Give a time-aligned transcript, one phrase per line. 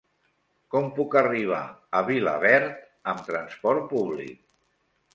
[0.75, 1.59] Com puc arribar
[2.01, 2.75] a Vilaverd
[3.15, 4.39] amb trasport públic?